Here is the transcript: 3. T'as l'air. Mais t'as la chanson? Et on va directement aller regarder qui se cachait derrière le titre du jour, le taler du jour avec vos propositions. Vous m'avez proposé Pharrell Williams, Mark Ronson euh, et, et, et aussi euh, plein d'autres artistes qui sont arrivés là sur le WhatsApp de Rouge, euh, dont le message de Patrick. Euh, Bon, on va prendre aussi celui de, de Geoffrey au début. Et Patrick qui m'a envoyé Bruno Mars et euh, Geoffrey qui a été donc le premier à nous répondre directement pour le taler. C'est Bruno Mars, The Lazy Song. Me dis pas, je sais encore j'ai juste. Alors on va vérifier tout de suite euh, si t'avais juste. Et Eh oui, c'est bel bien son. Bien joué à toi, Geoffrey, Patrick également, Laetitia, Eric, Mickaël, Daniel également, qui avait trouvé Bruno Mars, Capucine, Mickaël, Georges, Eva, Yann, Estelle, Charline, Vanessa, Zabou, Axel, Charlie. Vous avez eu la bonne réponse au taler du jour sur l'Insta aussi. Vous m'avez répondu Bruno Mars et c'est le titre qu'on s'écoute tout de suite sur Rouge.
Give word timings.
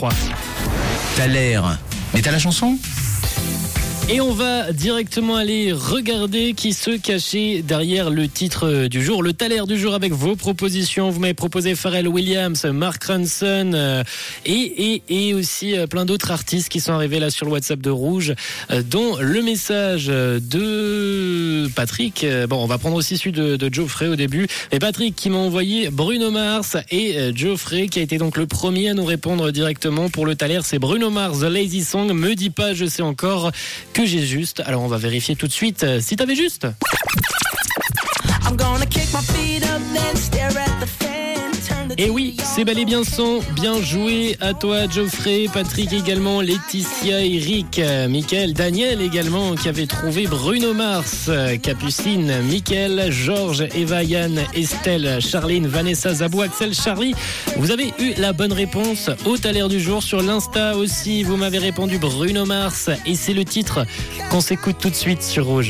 3. 0.00 0.08
T'as 1.14 1.26
l'air. 1.26 1.78
Mais 2.14 2.22
t'as 2.22 2.30
la 2.30 2.38
chanson? 2.38 2.78
Et 4.12 4.20
on 4.20 4.32
va 4.32 4.72
directement 4.72 5.36
aller 5.36 5.72
regarder 5.72 6.52
qui 6.54 6.72
se 6.72 6.90
cachait 6.90 7.62
derrière 7.62 8.10
le 8.10 8.26
titre 8.26 8.88
du 8.88 9.04
jour, 9.04 9.22
le 9.22 9.32
taler 9.32 9.60
du 9.68 9.78
jour 9.78 9.94
avec 9.94 10.12
vos 10.12 10.34
propositions. 10.34 11.10
Vous 11.10 11.20
m'avez 11.20 11.32
proposé 11.34 11.76
Pharrell 11.76 12.08
Williams, 12.08 12.64
Mark 12.64 13.04
Ronson 13.04 13.70
euh, 13.72 14.02
et, 14.44 14.50
et, 14.94 15.28
et 15.28 15.34
aussi 15.34 15.78
euh, 15.78 15.86
plein 15.86 16.06
d'autres 16.06 16.32
artistes 16.32 16.70
qui 16.70 16.80
sont 16.80 16.92
arrivés 16.92 17.20
là 17.20 17.30
sur 17.30 17.46
le 17.46 17.52
WhatsApp 17.52 17.80
de 17.80 17.90
Rouge, 17.90 18.34
euh, 18.72 18.82
dont 18.82 19.16
le 19.20 19.42
message 19.42 20.06
de 20.06 21.68
Patrick. 21.76 22.24
Euh, 22.24 22.48
Bon, 22.48 22.64
on 22.64 22.66
va 22.66 22.78
prendre 22.78 22.96
aussi 22.96 23.16
celui 23.16 23.30
de, 23.30 23.54
de 23.54 23.72
Geoffrey 23.72 24.08
au 24.08 24.16
début. 24.16 24.48
Et 24.72 24.80
Patrick 24.80 25.14
qui 25.14 25.30
m'a 25.30 25.38
envoyé 25.38 25.88
Bruno 25.90 26.32
Mars 26.32 26.76
et 26.90 27.16
euh, 27.16 27.32
Geoffrey 27.32 27.86
qui 27.86 28.00
a 28.00 28.02
été 28.02 28.18
donc 28.18 28.36
le 28.36 28.46
premier 28.46 28.88
à 28.88 28.94
nous 28.94 29.04
répondre 29.04 29.52
directement 29.52 30.08
pour 30.08 30.26
le 30.26 30.34
taler. 30.34 30.58
C'est 30.64 30.80
Bruno 30.80 31.10
Mars, 31.10 31.40
The 31.40 31.44
Lazy 31.44 31.84
Song. 31.84 32.12
Me 32.12 32.34
dis 32.34 32.50
pas, 32.50 32.74
je 32.74 32.86
sais 32.86 33.02
encore 33.02 33.52
j'ai 34.06 34.24
juste. 34.24 34.60
Alors 34.66 34.82
on 34.82 34.88
va 34.88 34.98
vérifier 34.98 35.36
tout 35.36 35.46
de 35.46 35.52
suite 35.52 35.84
euh, 35.84 36.00
si 36.00 36.16
t'avais 36.16 36.34
juste. 36.34 36.66
Et 41.98 42.04
Eh 42.06 42.10
oui, 42.10 42.36
c'est 42.42 42.64
bel 42.64 42.84
bien 42.84 43.04
son. 43.04 43.40
Bien 43.54 43.80
joué 43.80 44.36
à 44.40 44.54
toi, 44.54 44.88
Geoffrey, 44.88 45.46
Patrick 45.52 45.92
également, 45.92 46.40
Laetitia, 46.40 47.24
Eric, 47.24 47.80
Mickaël, 48.08 48.52
Daniel 48.52 49.00
également, 49.00 49.54
qui 49.54 49.68
avait 49.68 49.86
trouvé 49.86 50.26
Bruno 50.26 50.72
Mars, 50.72 51.30
Capucine, 51.62 52.32
Mickaël, 52.42 53.10
Georges, 53.10 53.66
Eva, 53.74 54.02
Yann, 54.02 54.40
Estelle, 54.54 55.20
Charline, 55.20 55.66
Vanessa, 55.66 56.14
Zabou, 56.14 56.42
Axel, 56.42 56.74
Charlie. 56.74 57.14
Vous 57.56 57.70
avez 57.70 57.92
eu 57.98 58.14
la 58.18 58.32
bonne 58.32 58.52
réponse 58.52 59.10
au 59.26 59.36
taler 59.36 59.66
du 59.68 59.80
jour 59.80 60.02
sur 60.02 60.22
l'Insta 60.22 60.76
aussi. 60.76 61.22
Vous 61.22 61.36
m'avez 61.36 61.58
répondu 61.58 61.98
Bruno 61.98 62.46
Mars 62.46 62.90
et 63.06 63.14
c'est 63.14 63.34
le 63.34 63.44
titre 63.44 63.84
qu'on 64.30 64.40
s'écoute 64.40 64.76
tout 64.80 64.90
de 64.90 64.94
suite 64.94 65.22
sur 65.22 65.46
Rouge. 65.46 65.68